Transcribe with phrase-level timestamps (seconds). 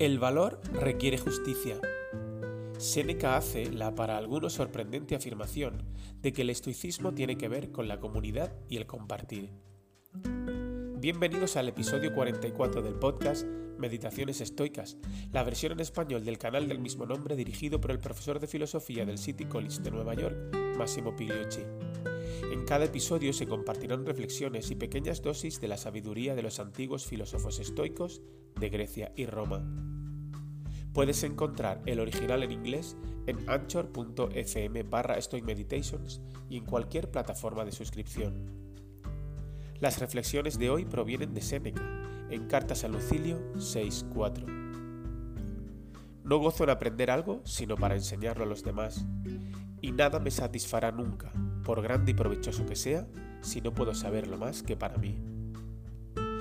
[0.00, 1.78] El valor requiere justicia.
[2.78, 5.84] Séneca hace la para algunos sorprendente afirmación
[6.22, 9.50] de que el estoicismo tiene que ver con la comunidad y el compartir.
[10.96, 13.46] Bienvenidos al episodio 44 del podcast
[13.76, 14.96] Meditaciones Estoicas,
[15.32, 19.04] la versión en español del canal del mismo nombre dirigido por el profesor de filosofía
[19.04, 21.60] del City College de Nueva York, Massimo Pigliucci.
[22.52, 27.06] En cada episodio se compartirán reflexiones y pequeñas dosis de la sabiduría de los antiguos
[27.06, 28.22] filósofos estoicos
[28.58, 29.64] de Grecia y Roma.
[30.92, 37.72] Puedes encontrar el original en inglés en anchor.fm barra Meditations y en cualquier plataforma de
[37.72, 38.60] suscripción.
[39.78, 41.82] Las reflexiones de hoy provienen de Séneca,
[42.28, 44.44] en Cartas a Lucilio 6.4.
[46.24, 49.06] No gozo en aprender algo, sino para enseñarlo a los demás,
[49.80, 51.32] y nada me satisfará nunca,
[51.64, 53.06] por grande y provechoso que sea,
[53.40, 55.18] si no puedo saberlo más que para mí.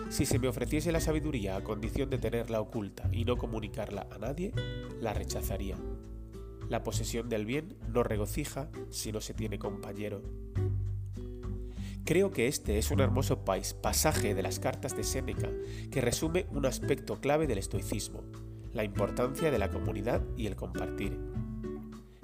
[0.10, 4.18] Si se me ofreciese la sabiduría a condición de tenerla oculta y no comunicarla a
[4.18, 4.52] nadie,
[5.00, 5.78] la rechazaría.
[6.68, 10.22] La posesión del bien no regocija si no se tiene compañero.
[12.06, 15.50] Creo que este es un hermoso pasaje de las cartas de Séneca
[15.92, 18.24] que resume un aspecto clave del estoicismo,
[18.74, 21.29] la importancia de la comunidad y el compartir.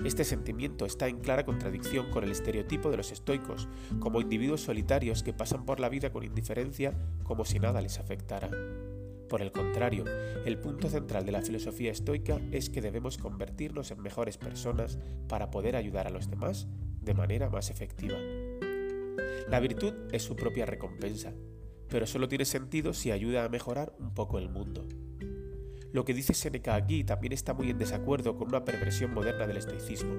[0.03, 5.23] Este sentimiento está en clara contradicción con el estereotipo de los estoicos, como individuos solitarios
[5.23, 6.93] que pasan por la vida con indiferencia
[7.23, 8.49] como si nada les afectara.
[9.29, 10.03] Por el contrario,
[10.45, 15.49] el punto central de la filosofía estoica es que debemos convertirnos en mejores personas para
[15.49, 16.67] poder ayudar a los demás
[17.01, 18.17] de manera más efectiva.
[19.47, 21.33] La virtud es su propia recompensa,
[21.89, 24.88] pero solo tiene sentido si ayuda a mejorar un poco el mundo.
[25.95, 29.55] Lo que dice Seneca aquí también está muy en desacuerdo con una perversión moderna del
[29.55, 30.13] estoicismo.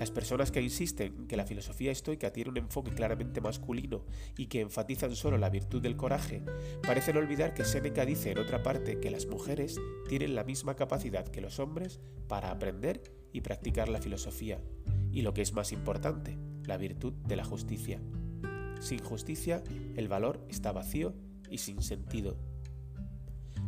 [0.00, 4.04] Las personas que insisten en que la filosofía estoica tiene un enfoque claramente masculino
[4.36, 6.42] y que enfatizan solo la virtud del coraje,
[6.82, 9.78] parecen olvidar que Seneca dice en otra parte que las mujeres
[10.08, 13.00] tienen la misma capacidad que los hombres para aprender
[13.32, 14.60] y practicar la filosofía,
[15.12, 18.00] y lo que es más importante, la virtud de la justicia.
[18.80, 19.62] Sin justicia,
[19.94, 21.14] el valor está vacío
[21.48, 22.49] y sin sentido.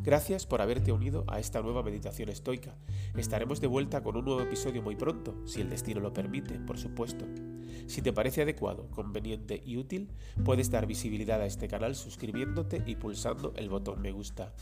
[0.02, 2.74] Gracias por haberte unido a esta nueva meditación estoica.
[3.16, 6.76] Estaremos de vuelta con un nuevo episodio muy pronto, si el destino lo permite, por
[6.76, 7.24] supuesto.
[7.86, 10.10] Si te parece adecuado, conveniente y útil,
[10.44, 14.52] puedes dar visibilidad a este canal suscribiéndote y pulsando el botón me gusta.